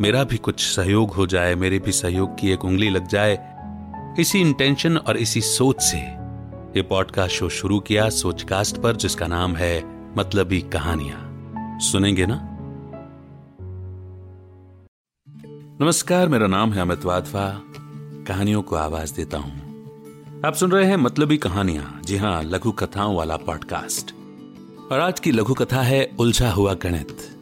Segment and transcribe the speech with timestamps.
[0.00, 3.56] मेरा भी कुछ सहयोग हो जाए, मेरे भी सहयोग की एक उंगली लग जाए।
[4.20, 5.96] इसी इंटेंशन और इसी सोच से
[6.76, 9.82] ये पॉडकास्ट शो शुरू किया सोचकास्ट पर, जिसका नाम है
[10.16, 11.18] मतलबी कहानियाँ।
[11.80, 12.48] सुनेंगे ना?
[15.84, 17.62] नमस्कार, मेरा नाम है अमित वाधवा।
[18.26, 19.84] कहानियों को आवाज़ देता हूँ।
[20.46, 24.14] आप सुन रहे हैं मतलबी कहानियाँ। जी हाँ, लघु कथाओं वाला पॉडकास्ट
[24.92, 27.39] और आज की लघु कथा है, उलझा हुआ गणित।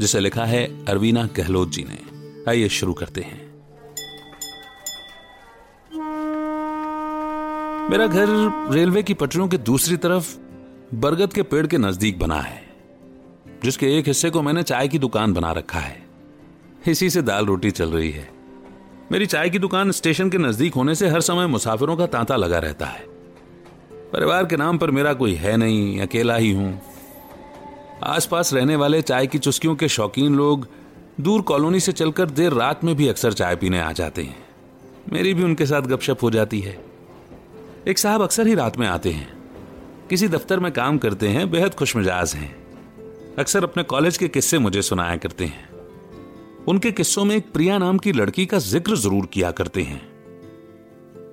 [0.00, 1.98] जिसे लिखा है अरवीना गहलोत जी ने।
[2.50, 3.44] आइए शुरू करते हैं।
[7.90, 8.26] मेरा घर
[8.74, 10.36] रेलवे की पटरियों के दूसरी तरफ़
[10.94, 12.62] बरगद के पेड़ के नज़दीक बना है,
[13.64, 16.04] जिसके एक हिस्से को मैंने चाय की दुकान बना रखा है।
[16.88, 18.28] इसी से दाल रोटी चल रही है।
[19.12, 22.58] मेरी चाय की दुकान स्टेशन के नज़दीक होने से हर समय मुसाफिरों का तांता लगा
[22.58, 23.04] रहता है।
[24.12, 26.80] परिवार के नाम पर मेरा कोई है नहीं, अकेला ही हूँ।
[28.04, 30.68] आसपास रहने वाले चाय की चुस्कियों के शौकीन लोग
[31.20, 34.44] दूर कॉलोनी से चलकर देर रात में भी अक्सर चाय पीने आ जाते हैं।
[35.12, 36.84] मेरी भी उनके साथ गपशप हो जाती है।
[37.88, 39.38] एक साहब अक्सर ही रात में आते हैं।
[40.10, 42.56] किसी दफ्तर में काम करते हैं, बेहद खुशमिजाज हैं।
[43.38, 45.68] अक्सर अपने कॉलेज के किस्से मुझे सुनाया करते हैं।
[46.68, 50.02] उनके किस्सों में एक प्रिया नाम की लड़की का ज़िक्र ज़रूर किया करते हैं।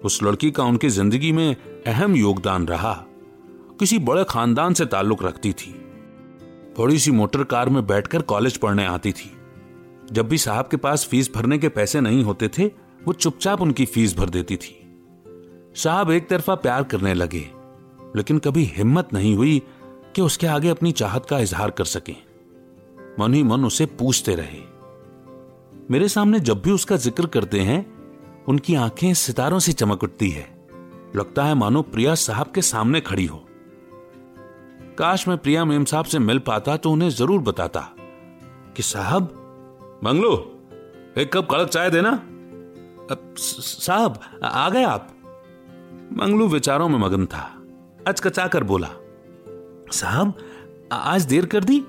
[0.02, 1.56] उस लड़की का उनकी ज़िंदगी में
[1.88, 2.94] अहम योगदान रहा।
[3.80, 5.83] किसी बड़े खानदान से ताल्लुक रखती थी।
[6.80, 9.32] बड़ी सी मोटर कार में बैठकर कॉलेज पढ़ने आती थी।
[10.12, 12.66] जब भी साहब के पास फ़ीस भरने के पैसे नहीं होते थे,
[13.06, 14.80] वो चुपचाप उनकी फ़ीस भर देती थी।
[15.76, 17.50] साहब एक तरफा प्यार करने लगे,
[18.16, 19.62] लेकिन कभी हिम्मत नहीं हुई
[20.16, 22.16] कि उसके आगे अपनी चाहत का इजहार कर सके।
[23.20, 24.62] मन ही मन उसे पूछते रहे।
[25.92, 27.86] मेरे सामने जब भी उसका ज़िक्र करते हैं,
[28.48, 30.68] उनकी आँखें सितारों से चमक उठती है।
[31.16, 33.43] लगता है मानो प्रिया साहब के सामने खड़ी हो।
[34.98, 37.80] काश मैं प्रिया मेम साहब से मिल पाता तो उन्हें ज़रूर बताता।
[38.76, 39.24] कि साहब?
[40.04, 40.34] मंगलू
[41.18, 42.12] एक कप कड़क चाय देना।
[43.38, 45.10] साहब, आ गए आप।
[46.14, 47.44] मंगलू विचारों में मगन था।
[48.08, 48.90] अचकचा कर बोला,
[49.92, 50.34] साहब
[50.94, 51.84] आज देर कर दी?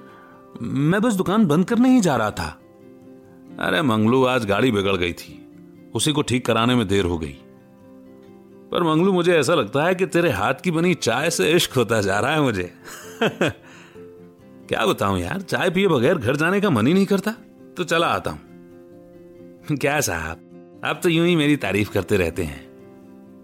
[0.63, 2.49] मैं बस दुकान बंद करने ही जा रहा था।
[3.61, 5.41] अरे मंगलू आज गाड़ी बिगड़ गई थी।
[5.95, 7.37] उसी को ठीक कराने में देर हो गई।
[8.75, 12.01] पर मंगलू, मुझे ऐसा लगता है कि तेरे हाथ की बनी चाय से इश्क होता
[12.01, 12.75] जा रहा है मुझे।
[14.69, 17.35] क्या बताऊँ यार, चाय पिए बगैर घर जाने का मन ही नहीं करता।
[17.77, 18.41] तो चला आता हूँ।
[19.73, 22.69] क्या साहब आप तो यूँ ही मेरी तारीफ़ करते रहते हैं।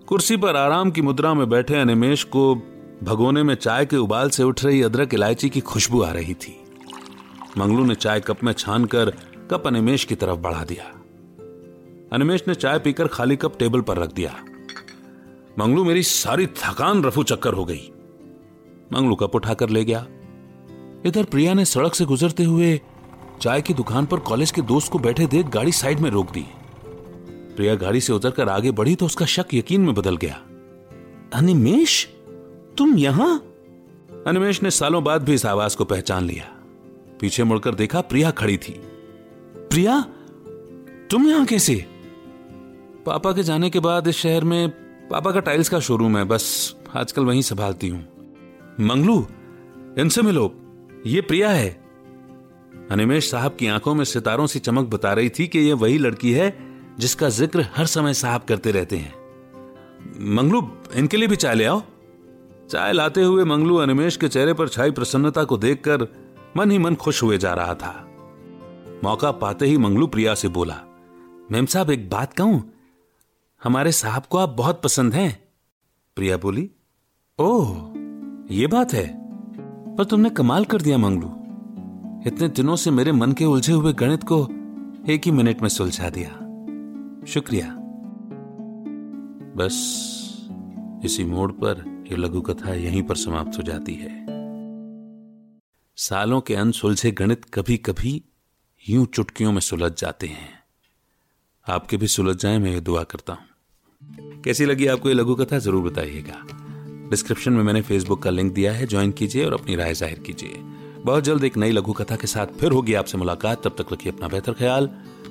[0.09, 2.55] कुर्सी पर आराम की मुद्रा में बैठे अनिमेश को
[3.03, 6.65] भगोने में चाय के उबाल से उठ रही अदरक इलायची की खुशबू आ रही थी।
[7.59, 9.11] मंगलू ने चाय कप में छान कर
[9.51, 10.85] कप अनिमेश की तरफ़ बढ़ा दिया।
[12.13, 14.45] अनिमेश ने चाय पीकर खाली कप टेबल पर रख दिया।
[15.61, 17.93] मंगलू मेरी सारी थकान रफू चक्कर हो गई।
[18.93, 20.07] मंगलू कप उठाकर ले गया।
[21.07, 22.81] इधर प्रिया ने सड़क से गुजरते हुए
[23.41, 26.47] चाय की दुकान पर कॉलेज के दोस्त को बैठे देख गाड़ी साइड में रोक दी।
[27.57, 30.35] प्रिया गाड़ी से उतरकर आगे बढ़ी तो उसका शक यकीन में बदल गया।
[31.35, 32.09] अनिमेश
[32.79, 33.39] तुम यहाँ?
[34.27, 36.45] अनिमेश ने सालों बाद भी इस आवाज़ को पहचान लिया।
[37.21, 38.73] पीछे मुड़कर देखा प्रिया खड़ी थी।
[39.57, 40.05] प्रिया
[41.11, 41.87] तुम यहाँ कैसे?
[43.07, 46.77] पापा के जाने के बाद इस शहर में पापा का टाइल्स का शोरूम है, बस
[46.97, 48.01] आजकल वहीं संभालती हूँ।
[48.81, 49.27] मंगलू,
[49.99, 50.53] इनसे मिलो।
[51.07, 51.69] ये प्रिया है।
[52.91, 56.33] अनिमेश साहब की आँखों में सितारों से चमक बता रही थी कि यह वही लड़की
[56.33, 56.57] है
[56.99, 59.15] जिसका ज़िक्र हर समय साहब करते रहते हैं।
[60.35, 60.63] मंगलू,
[60.95, 61.83] इनके लिए भी चाय ले आओ।
[62.71, 66.07] चाय लाते हुए मंगलू अनिमेश के चेहरे पर छाई प्रसन्नता को देखकर
[66.57, 67.95] मन ही मन खुश हुए जा रहा था।
[69.05, 70.81] मौका पाते ही मंगलू प्रिया से बोला,
[71.53, 72.63] मेम साहब, एक बात कहूँ?
[73.65, 75.49] हमारे साहब को आप बहुत पसंद हैं।
[76.17, 76.71] प्रिया बोली,
[77.39, 77.93] ओह,
[78.55, 79.21] ये बात है।
[79.97, 81.29] पर तुमने कमाल कर दिया मंगलू।
[82.27, 84.45] इतने दिनों से मेरे मन के उलझे हुए गणित को
[85.13, 86.31] एक ही मिनट में सुलझा दिया।
[87.27, 87.77] शुक्रिया।
[89.57, 89.75] बस,
[91.05, 94.27] इसी मोड़ पर यह लघु कथा यहीं पर समाप्त हो जाती है।
[95.97, 98.25] सालों के अनसुलझे गणित कभी कभी
[98.89, 100.61] यूँ चुटकियों में सुलझ जाते हैं।
[101.69, 103.50] आपके भी सुलझ जाए मैं ये दुआ करता हूँ।
[104.45, 106.37] कैसी लगी आपको ये लघु कथा ज़रूर बताइएगा।
[107.11, 110.61] डिस्क्रिप्शन में मैंने फेसबुक का लिंक दिया है, ज्वाइन कीजिए और अपनी राय ज़ाहिर कीजिए।
[111.05, 114.13] बहुत जल्द एक नई लघु कथा के साथ फिर होगी आपसे मुलाकात। तब तक रखिए
[114.13, 114.89] अपना बेहतर ख्याल,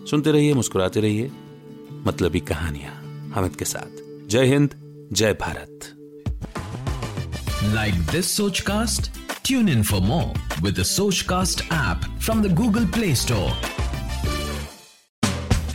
[0.10, 1.32] सुनते रहिए, मुस्कुराते रहिए।
[2.06, 2.94] मतलबी कहानियाँ
[3.36, 4.76] हमिद के साथ। Jai Hind,
[5.14, 5.96] Jai Bharat.
[7.74, 9.12] Like this Soch cast
[9.46, 13.79] tune in for more with Soch cast app from the Google Play Store